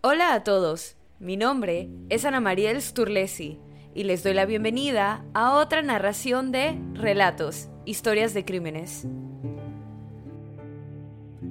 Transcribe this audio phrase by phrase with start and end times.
[0.00, 3.58] Hola a todos, mi nombre es Ana Mariel Sturlesi
[3.96, 9.08] y les doy la bienvenida a otra narración de Relatos, Historias de Crímenes.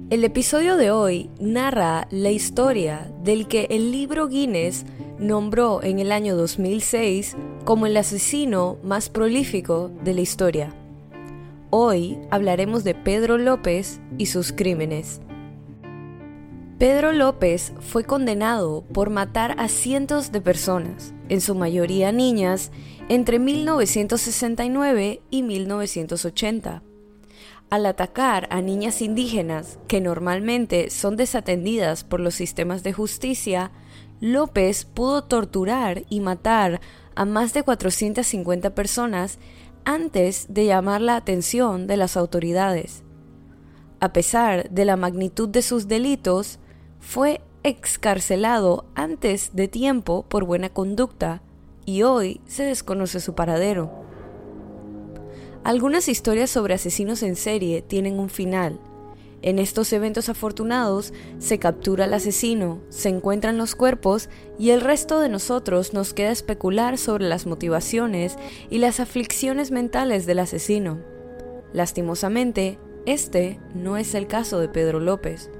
[0.08, 4.86] El episodio de hoy narra la historia del que el libro Guinness
[5.18, 7.36] nombró en el año 2006
[7.66, 10.74] como el asesino más prolífico de la historia.
[11.68, 15.20] Hoy hablaremos de Pedro López y sus crímenes.
[16.78, 22.70] Pedro López fue condenado por matar a cientos de personas, en su mayoría niñas,
[23.08, 26.84] entre 1969 y 1980.
[27.68, 33.72] Al atacar a niñas indígenas, que normalmente son desatendidas por los sistemas de justicia,
[34.20, 36.80] López pudo torturar y matar
[37.16, 39.40] a más de 450 personas
[39.84, 43.02] antes de llamar la atención de las autoridades.
[43.98, 46.60] A pesar de la magnitud de sus delitos,
[47.00, 51.42] fue excarcelado antes de tiempo por buena conducta
[51.84, 53.90] y hoy se desconoce su paradero.
[55.64, 58.80] Algunas historias sobre asesinos en serie tienen un final.
[59.40, 64.28] En estos eventos afortunados se captura al asesino, se encuentran los cuerpos
[64.58, 68.36] y el resto de nosotros nos queda especular sobre las motivaciones
[68.68, 70.98] y las aflicciones mentales del asesino.
[71.72, 75.50] Lastimosamente, este no es el caso de Pedro López.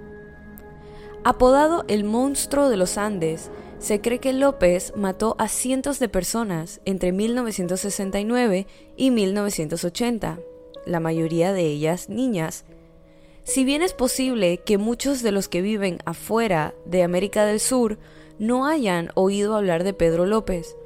[1.25, 6.81] Apodado el monstruo de los Andes, se cree que López mató a cientos de personas
[6.85, 8.67] entre 1969
[8.97, 10.39] y 1980,
[10.87, 12.65] la mayoría de ellas niñas.
[13.43, 17.99] Si bien es posible que muchos de los que viven afuera de América del Sur
[18.39, 20.77] no hayan oído hablar de Pedro López,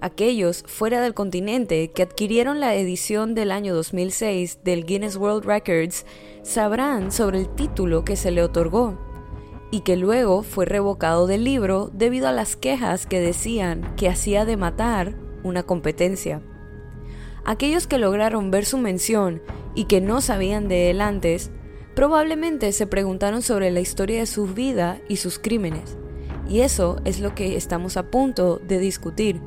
[0.00, 6.06] aquellos fuera del continente que adquirieron la edición del año 2006 del Guinness World Records
[6.42, 9.09] sabrán sobre el título que se le otorgó
[9.70, 14.44] y que luego fue revocado del libro debido a las quejas que decían que hacía
[14.44, 16.42] de matar una competencia.
[17.44, 19.42] Aquellos que lograron ver su mención
[19.74, 21.50] y que no sabían de él antes,
[21.94, 25.96] probablemente se preguntaron sobre la historia de su vida y sus crímenes.
[26.48, 29.40] Y eso es lo que estamos a punto de discutir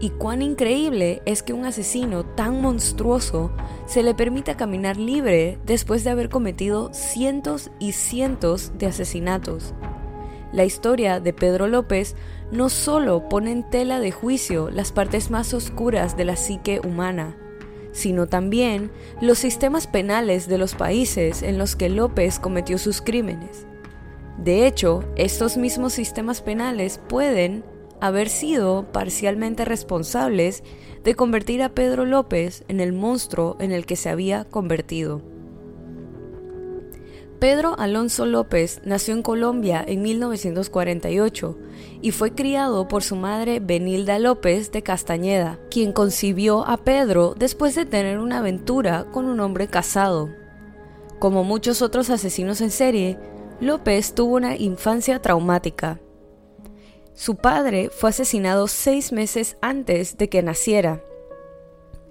[0.00, 3.50] y cuán increíble es que un asesino tan monstruoso
[3.86, 9.74] se le permita caminar libre después de haber cometido cientos y cientos de asesinatos.
[10.52, 12.16] La historia de Pedro López
[12.50, 17.36] no solo pone en tela de juicio las partes más oscuras de la psique humana,
[17.92, 23.66] sino también los sistemas penales de los países en los que López cometió sus crímenes.
[24.38, 27.64] De hecho, estos mismos sistemas penales pueden
[28.00, 30.62] haber sido parcialmente responsables
[31.04, 35.22] de convertir a Pedro López en el monstruo en el que se había convertido.
[37.38, 41.56] Pedro Alonso López nació en Colombia en 1948
[42.02, 47.76] y fue criado por su madre Benilda López de Castañeda, quien concibió a Pedro después
[47.76, 50.30] de tener una aventura con un hombre casado.
[51.20, 53.18] Como muchos otros asesinos en serie,
[53.60, 56.00] López tuvo una infancia traumática
[57.18, 61.02] su padre fue asesinado seis meses antes de que naciera.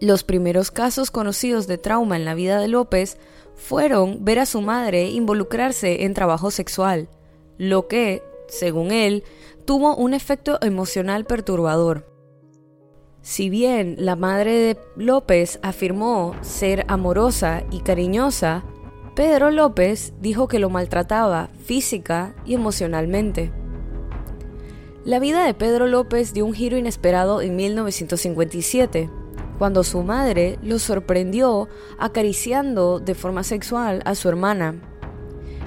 [0.02, 3.18] Los primeros casos conocidos de trauma en la vida de López
[3.56, 7.08] fueron ver a su madre involucrarse en trabajo sexual,
[7.58, 9.24] lo que, según él,
[9.64, 12.12] tuvo un efecto emocional perturbador.
[13.22, 18.66] Si bien la madre de López afirmó ser amorosa y cariñosa,
[19.16, 23.54] Pedro López dijo que lo maltrataba física y emocionalmente.
[25.08, 29.10] La vida de Pedro López dio un giro inesperado en 1957,
[29.58, 34.76] cuando su madre lo sorprendió acariciando de forma sexual a su hermana.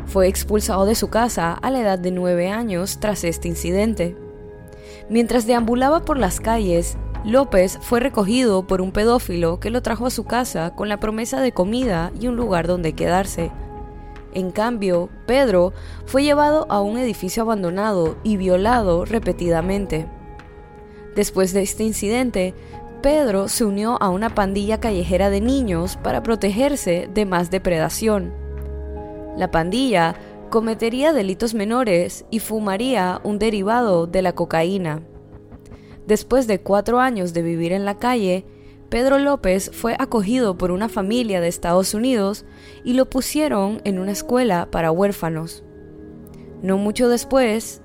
[0.04, 4.14] Fue expulsado de su casa a la edad de nueve años tras este incidente.
[5.08, 10.10] Mientras deambulaba por las calles, López fue recogido por un pedófilo que lo trajo a
[10.10, 13.50] su casa con la promesa de comida y un lugar donde quedarse.
[14.32, 15.72] En cambio, Pedro
[16.06, 20.06] fue llevado a un edificio abandonado y violado repetidamente.
[21.16, 22.54] Después de este incidente,
[23.02, 28.32] Pedro se unió a una pandilla callejera de niños para protegerse de más depredación.
[29.36, 30.14] La pandilla
[30.50, 35.02] cometería delitos menores y fumaría un derivado de la cocaína.
[36.06, 38.44] Después de cuatro años de vivir en la calle,
[38.90, 42.44] Pedro López fue acogido por una familia de Estados Unidos
[42.82, 45.62] y lo pusieron en una escuela para huérfanos.
[46.60, 47.82] No mucho después,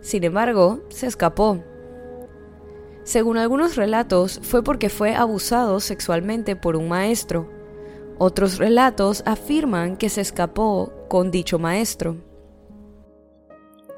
[0.00, 1.62] sin embargo, se escapó.
[3.04, 7.48] Según algunos relatos, fue porque fue abusado sexualmente por un maestro.
[8.18, 12.16] Otros relatos afirman que se escapó con dicho maestro.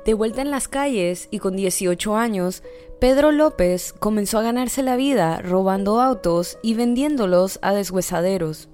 [0.04, 2.62] De vuelta en las calles y con 18 años,
[3.00, 8.68] Pedro López comenzó a ganarse la vida robando autos y vendiéndolos a deshuesaderos.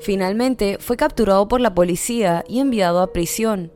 [0.00, 3.72] Finalmente fue capturado por la policía y enviado a prisión.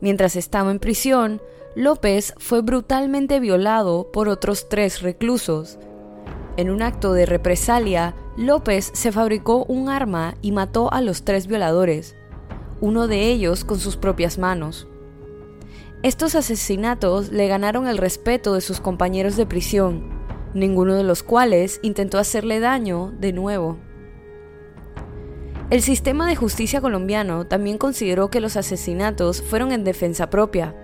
[0.00, 1.40] Mientras estaba en prisión,
[1.76, 5.78] López fue brutalmente violado por otros tres reclusos.
[6.56, 11.46] En un acto de represalia, López se fabricó un arma y mató a los tres
[11.46, 12.16] violadores,
[12.80, 14.88] uno de ellos con sus propias manos.
[16.02, 20.08] Estos asesinatos le ganaron el respeto de sus compañeros de prisión,
[20.54, 23.76] ninguno de los cuales intentó hacerle daño de nuevo.
[25.68, 30.74] El sistema de justicia colombiano también consideró que los asesinatos fueron en defensa propia,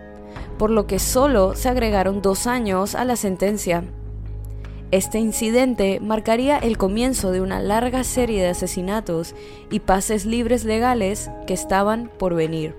[0.58, 3.84] por lo que solo se agregaron dos años a la sentencia.
[4.90, 9.34] Este incidente marcaría el comienzo de una larga serie de asesinatos
[9.70, 12.74] y pases libres legales que estaban por venir.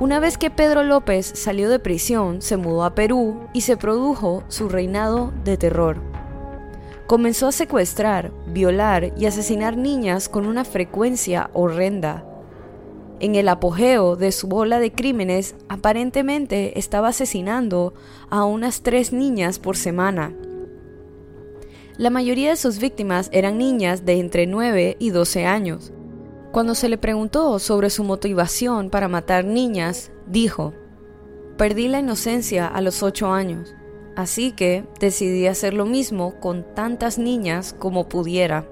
[0.00, 4.44] Una vez que Pedro López salió de prisión, se mudó a Perú y se produjo
[4.48, 6.08] su reinado de terror
[7.08, 12.22] comenzó a secuestrar, violar y asesinar niñas con una frecuencia horrenda.
[13.18, 17.94] En el apogeo de su ola de crímenes, aparentemente estaba asesinando
[18.28, 20.34] a unas tres niñas por semana.
[21.96, 25.92] La mayoría de sus víctimas eran niñas de entre 9 y 12 años.
[26.58, 30.74] Cuando se le preguntó sobre su motivación para matar niñas, dijo,
[31.56, 33.76] Perdí la inocencia a los 8 años.
[34.16, 38.68] Así que decidí hacer lo mismo con tantas niñas como pudiera.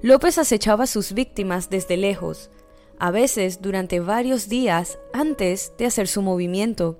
[0.00, 2.50] López acechaba a sus víctimas desde lejos,
[2.98, 6.98] a veces durante varios días antes de hacer su movimiento.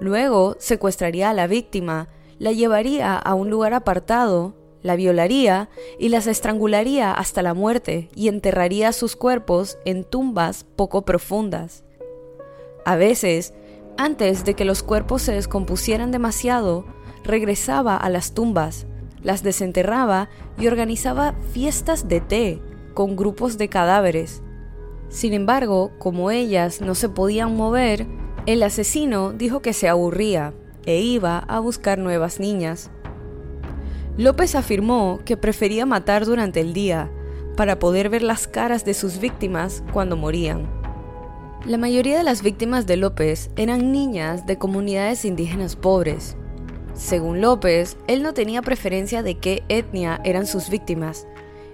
[0.00, 2.08] Luego secuestraría a la víctima,
[2.38, 8.28] la llevaría a un lugar apartado, la violaría y las estrangularía hasta la muerte y
[8.28, 11.82] enterraría sus cuerpos en tumbas poco profundas.
[12.84, 13.54] A veces
[13.96, 16.84] antes de que los cuerpos se descompusieran demasiado,
[17.22, 18.86] regresaba a las tumbas,
[19.22, 20.28] las desenterraba
[20.58, 22.60] y organizaba fiestas de té
[22.92, 24.42] con grupos de cadáveres.
[25.08, 28.06] Sin embargo, como ellas no se podían mover,
[28.46, 30.52] el asesino dijo que se aburría
[30.84, 32.90] e iba a buscar nuevas niñas.
[34.16, 37.10] López afirmó que prefería matar durante el día
[37.56, 40.68] para poder ver las caras de sus víctimas cuando morían.
[41.66, 46.36] La mayoría de las víctimas de López eran niñas de comunidades indígenas pobres.
[46.94, 51.26] Según López, él no tenía preferencia de qué etnia eran sus víctimas.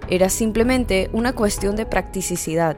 [0.09, 2.77] Era simplemente una cuestión de practicidad,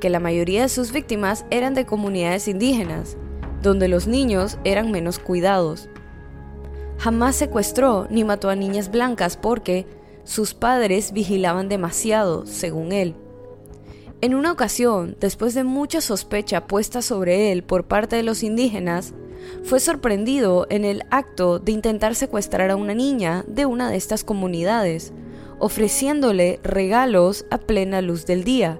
[0.00, 3.16] que la mayoría de sus víctimas eran de comunidades indígenas,
[3.62, 5.89] donde los niños eran menos cuidados.
[7.00, 9.86] Jamás secuestró ni mató a niñas blancas porque
[10.24, 13.14] sus padres vigilaban demasiado, según él.
[14.20, 19.14] En una ocasión, después de mucha sospecha puesta sobre él por parte de los indígenas,
[19.62, 24.22] fue sorprendido en el acto de intentar secuestrar a una niña de una de estas
[24.22, 25.14] comunidades,
[25.58, 28.78] ofreciéndole regalos a plena luz del día,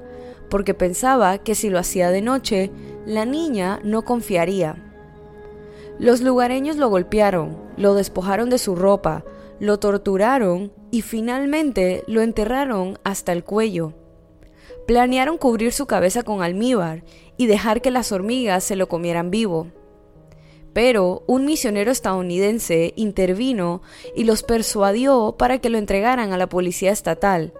[0.50, 2.70] porque pensaba que si lo hacía de noche,
[3.06, 4.76] la niña no confiaría.
[5.98, 9.24] Los lugareños lo golpearon, lo despojaron de su ropa,
[9.58, 13.94] lo torturaron y finalmente lo enterraron hasta el cuello.
[14.86, 17.04] Planearon cubrir su cabeza con almíbar
[17.38, 19.68] y dejar que las hormigas se lo comieran vivo.
[20.74, 23.80] Pero un misionero estadounidense intervino
[24.14, 27.54] y los persuadió para que lo entregaran a la policía estatal,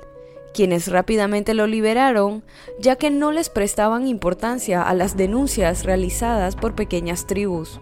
[0.52, 2.44] quienes rápidamente lo liberaron
[2.78, 7.80] ya que no les prestaban importancia a las denuncias realizadas por pequeñas tribus.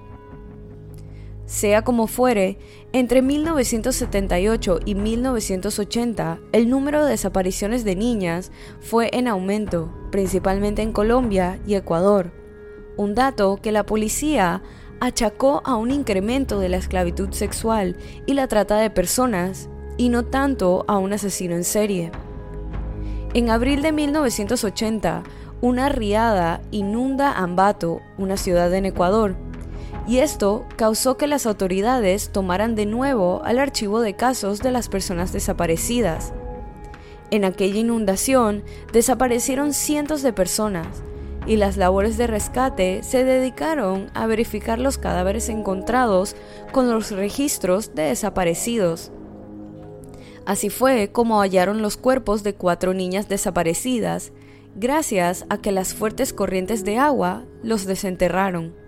[1.49, 2.59] Sea como fuere,
[2.93, 10.93] entre 1978 y 1980 el número de desapariciones de niñas fue en aumento, principalmente en
[10.93, 12.33] Colombia y Ecuador,
[12.99, 14.63] un dato que la policía
[15.01, 20.27] achacó a un incremento de la esclavitud sexual y la trata de personas, y no
[20.27, 22.13] tanto a un asesino en serie.
[23.33, 25.23] En abril de 1980,
[25.63, 29.48] una riada inunda Ambato, una ciudad en Ecuador,
[30.09, 34.89] y esto causó que las autoridades tomaran de nuevo al archivo de casos de las
[34.89, 36.33] personas desaparecidas.
[37.31, 40.87] En aquella inundación desaparecieron cientos de personas
[41.47, 46.37] y las labores de rescate se dedicaron a verificar los cadáveres encontrados
[46.73, 49.13] con los registros de desaparecidos.
[50.47, 54.33] Así fue como hallaron los cuerpos de cuatro niñas desaparecidas,
[54.75, 58.88] gracias a que las fuertes corrientes de agua los desenterraron.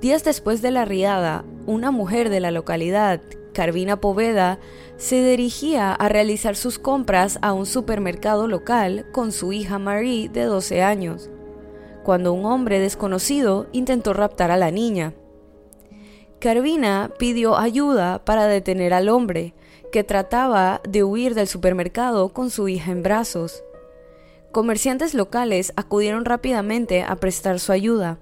[0.00, 3.20] Días después de la riada, una mujer de la localidad,
[3.52, 4.58] Carvina Poveda,
[4.96, 10.44] se dirigía a realizar sus compras a un supermercado local con su hija Marie de
[10.44, 11.28] 12 años.
[12.02, 15.12] cuando un hombre desconocido intentó raptar a la niña.
[16.38, 19.52] Carvina pidió ayuda para detener al hombre,
[19.92, 23.62] que trataba de huir del supermercado con su hija en brazos.
[24.50, 28.18] Comerciantes locales acudieron rápidamente a prestar su ayuda.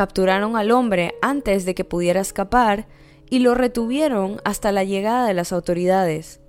[0.00, 2.88] Capturaron al hombre antes de que pudiera escapar
[3.28, 6.40] y lo retuvieron hasta la llegada de las autoridades.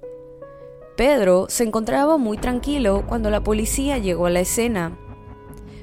[0.95, 4.97] Pedro se encontraba muy tranquilo cuando la policía llegó a la escena.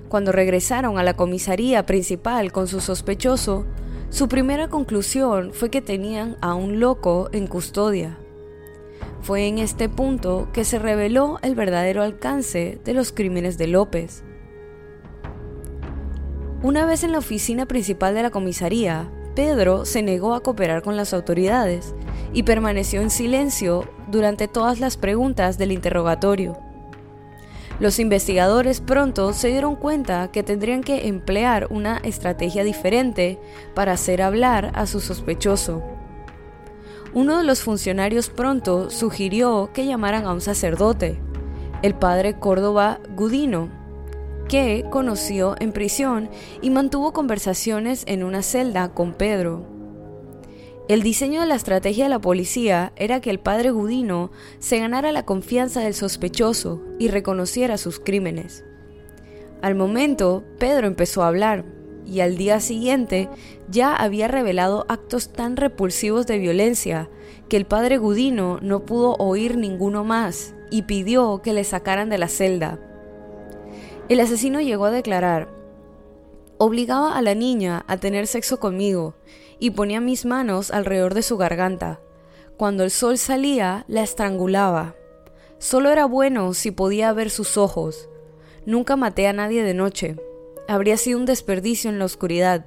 [0.08, 3.66] Cuando regresaron a la comisaría principal con su sospechoso,
[4.08, 8.18] su primera conclusión fue que tenían a un loco en custodia.
[9.20, 14.24] Fue en este punto que se reveló el verdadero alcance de los crímenes de López.
[16.60, 20.96] Una vez en la oficina principal de la comisaría, Pedro se negó a cooperar con
[20.96, 21.94] las autoridades
[22.32, 26.58] y permaneció en silencio durante todas las preguntas del interrogatorio.
[27.78, 33.38] Los investigadores pronto se dieron cuenta que tendrían que emplear una estrategia diferente
[33.76, 35.84] para hacer hablar a su sospechoso.
[37.14, 41.20] Uno de los funcionarios pronto sugirió que llamaran a un sacerdote,
[41.82, 43.77] el padre Córdoba Gudino,
[44.48, 46.30] que conoció en prisión
[46.62, 49.66] y mantuvo conversaciones en una celda con Pedro.
[50.88, 55.12] El diseño de la estrategia de la policía era que el padre Gudino se ganara
[55.12, 58.64] la confianza del sospechoso y reconociera sus crímenes.
[59.60, 61.66] Al momento, Pedro empezó a hablar,
[62.06, 63.28] y al día siguiente
[63.68, 67.10] ya había revelado actos tan repulsivos de violencia
[67.50, 72.16] que el padre Gudino no pudo oír ninguno más y pidió que le sacaran de
[72.16, 72.78] la celda.
[74.08, 75.48] El asesino llegó a declarar,
[76.56, 79.14] obligaba a la niña a tener sexo conmigo
[79.58, 82.00] y ponía mis manos alrededor de su garganta.
[82.56, 84.94] Cuando el sol salía, la estrangulaba.
[85.58, 88.08] Solo era bueno si podía ver sus ojos.
[88.66, 90.16] Nunca maté a nadie de noche
[90.68, 92.66] habría sido un desperdicio en la oscuridad.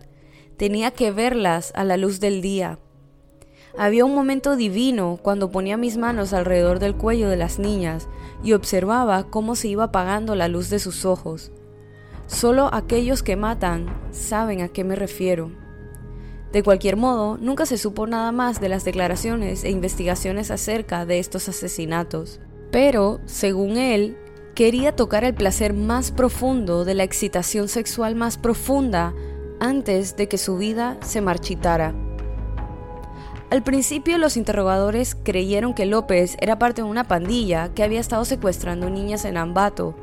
[0.57, 2.79] Tenía que verlas a la luz del día.
[3.77, 8.07] Había un momento divino cuando ponía mis manos alrededor del cuello de las niñas
[8.43, 11.51] y observaba cómo se iba apagando la luz de sus ojos.
[12.27, 15.51] Solo aquellos que matan saben a qué me refiero.
[16.51, 21.19] De cualquier modo, nunca se supo nada más de las declaraciones e investigaciones acerca de
[21.19, 22.41] estos asesinatos.
[22.71, 24.17] Pero, según él,
[24.53, 29.13] quería tocar el placer más profundo de la excitación sexual más profunda
[29.61, 32.10] antes de que su vida se marchitara.
[33.51, 38.23] Al principio los interrogadores creyeron que López era parte de una pandilla que había estado
[38.23, 39.93] secuestrando niñas en Ambato.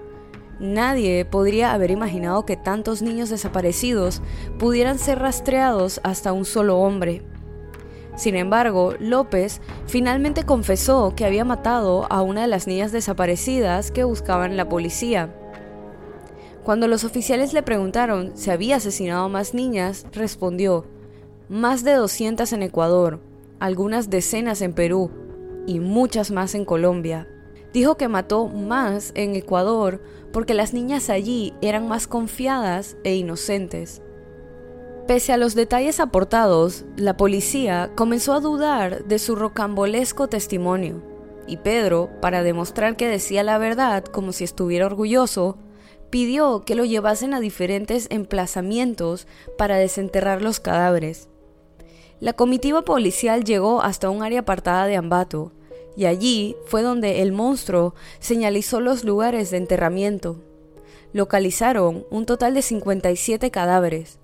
[0.60, 4.20] Nadie podría haber imaginado que tantos niños desaparecidos
[4.58, 7.22] pudieran ser rastreados hasta un solo hombre.
[8.16, 14.04] Sin embargo, López finalmente confesó que había matado a una de las niñas desaparecidas que
[14.04, 15.34] buscaban la policía.
[16.64, 20.84] Cuando los oficiales le preguntaron si había asesinado a más niñas, respondió,
[21.48, 23.20] más de 200 en Ecuador,
[23.60, 25.10] algunas decenas en Perú
[25.66, 27.28] y muchas más en Colombia.
[27.72, 34.02] Dijo que mató más en Ecuador porque las niñas allí eran más confiadas e inocentes.
[35.06, 41.02] Pese a los detalles aportados, la policía comenzó a dudar de su rocambolesco testimonio,
[41.46, 45.56] y Pedro, para demostrar que decía la verdad como si estuviera orgulloso,
[46.10, 51.30] pidió que lo llevasen a diferentes emplazamientos para desenterrar los cadáveres.
[52.20, 55.52] La comitiva policial llegó hasta un área apartada de Ambato,
[55.96, 60.40] y allí fue donde el monstruo señalizó los lugares de enterramiento.
[61.12, 64.18] Localizaron un total de 57 cadáveres,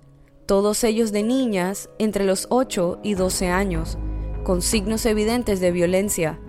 [0.45, 3.97] todos ellos de niñas entre los 8 y 12 años,
[4.43, 6.39] con signos evidentes de violencia,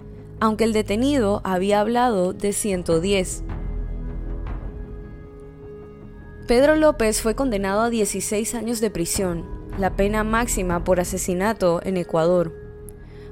[0.41, 3.45] aunque el detenido había hablado de 110.
[6.47, 11.97] Pedro López fue condenado a 16 años de prisión, la pena máxima por asesinato en
[11.97, 12.53] Ecuador.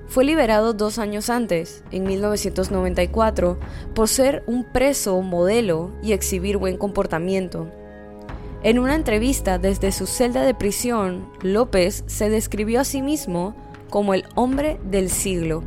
[0.07, 3.59] Fue liberado dos años antes, en 1994,
[3.95, 7.71] por ser un preso modelo y exhibir buen comportamiento.
[8.63, 13.55] En una entrevista desde su celda de prisión, López se describió a sí mismo
[13.91, 15.63] como el hombre del siglo.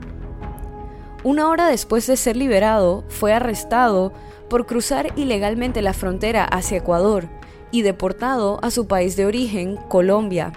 [1.23, 4.13] Una hora después de ser liberado, fue arrestado
[4.49, 7.27] por cruzar ilegalmente la frontera hacia Ecuador
[7.71, 10.53] y deportado a su país de origen, Colombia.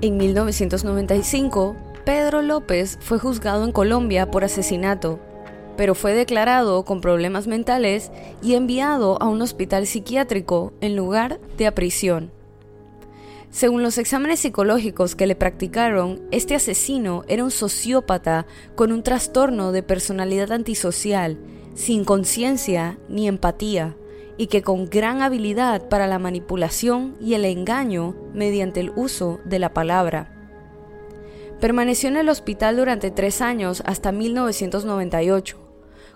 [0.00, 5.18] En 1995, Pedro López fue juzgado en Colombia por asesinato
[5.76, 8.10] pero fue declarado con problemas mentales
[8.42, 12.32] y enviado a un hospital psiquiátrico en lugar de a prisión.
[13.50, 19.72] Según los exámenes psicológicos que le practicaron, este asesino era un sociópata con un trastorno
[19.72, 21.38] de personalidad antisocial,
[21.74, 23.96] sin conciencia ni empatía,
[24.36, 29.58] y que con gran habilidad para la manipulación y el engaño mediante el uso de
[29.58, 30.32] la palabra.
[31.60, 35.56] Permaneció en el hospital durante tres años hasta 1998,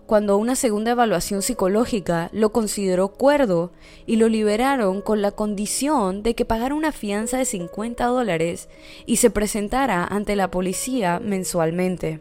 [0.04, 3.72] cuando una segunda evaluación psicológica lo consideró cuerdo
[4.06, 8.68] y lo liberaron con la condición de que pagara una fianza de 50 dólares
[9.06, 12.20] y se presentara ante la policía mensualmente.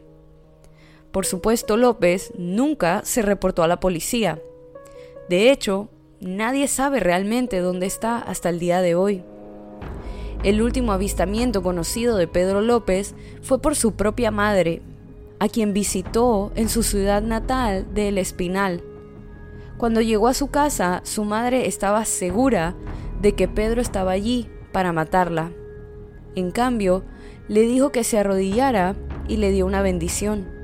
[1.12, 4.40] Por supuesto, López nunca se reportó a la policía.
[5.30, 9.24] De hecho, nadie sabe realmente dónde está hasta el día de hoy.
[10.44, 14.82] El último avistamiento conocido de Pedro López fue por su propia madre,
[15.38, 18.84] a quien visitó en su ciudad natal de El Espinal.
[19.78, 22.76] Cuando llegó a su casa, su madre estaba segura
[23.22, 25.52] de que Pedro estaba allí para matarla.
[26.34, 27.04] En cambio,
[27.48, 28.96] le dijo que se arrodillara
[29.28, 30.59] y le dio una bendición.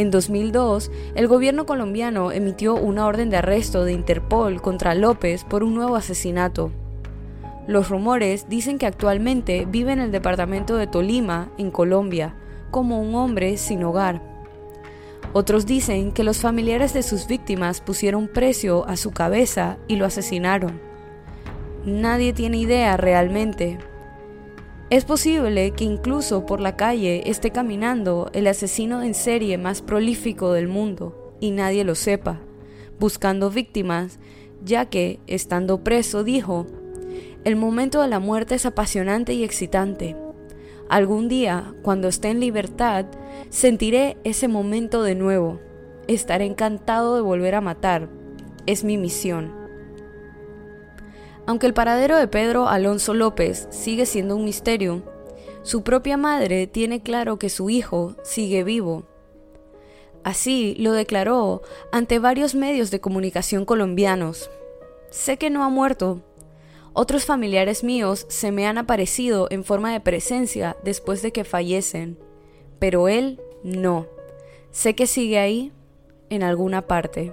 [0.00, 5.62] En 2002, el gobierno colombiano emitió una orden de arresto de Interpol contra López por
[5.62, 6.72] un nuevo asesinato.
[7.66, 12.34] Los rumores dicen que actualmente vive en el departamento de Tolima, en Colombia,
[12.70, 14.22] como un hombre sin hogar.
[15.34, 20.06] Otros dicen que los familiares de sus víctimas pusieron precio a su cabeza y lo
[20.06, 20.80] asesinaron.
[21.84, 23.76] Nadie tiene idea realmente.
[24.90, 30.52] Es posible que incluso por la calle esté caminando el asesino en serie más prolífico
[30.52, 32.40] del mundo y nadie lo sepa,
[32.98, 34.18] buscando víctimas,
[34.64, 36.66] ya que, estando preso, dijo,
[37.44, 40.16] el momento de la muerte es apasionante y excitante.
[40.88, 43.06] Algún día, cuando esté en libertad,
[43.48, 45.60] sentiré ese momento de nuevo.
[46.08, 48.08] Estaré encantado de volver a matar.
[48.66, 49.59] Es mi misión.
[51.46, 55.02] Aunque el paradero de Pedro Alonso López sigue siendo un misterio,
[55.62, 59.04] su propia madre tiene claro que su hijo sigue vivo.
[60.22, 64.50] Así lo declaró ante varios medios de comunicación colombianos.
[65.10, 66.22] Sé que no ha muerto,
[66.92, 72.18] otros familiares míos se me han aparecido en forma de presencia después de que fallecen,
[72.80, 74.06] pero él no.
[74.72, 75.72] Sé que sigue ahí,
[76.30, 77.32] en alguna parte.